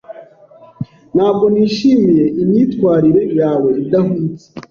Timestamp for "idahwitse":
3.81-4.45